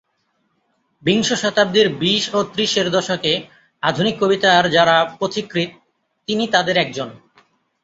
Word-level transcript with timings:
বিংশ 1.03 1.29
শতাব্দীর 1.33 1.87
বিশ 2.01 2.23
ও 2.33 2.39
ত্রিশের 2.53 2.87
দশকে 2.91 3.33
আধুনিক 3.83 4.15
কবিতার 4.19 4.63
যারা 4.69 4.95
পথিকৃৎ 5.19 5.71
তিনি 6.27 6.43
তাদের 6.47 6.75
একজন। 6.77 7.09